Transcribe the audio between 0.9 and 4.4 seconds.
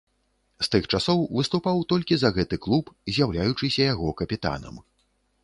часоў выступаў толькі за гэты клуб, з'яўляючыся яго